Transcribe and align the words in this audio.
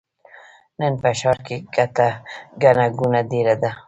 نن 0.79 0.93
په 1.01 1.09
ښار 1.19 1.37
کې 1.45 1.57
ګڼه 2.61 2.85
ګوڼه 2.97 3.21
ډېره 3.31 3.55
ده. 3.61 3.71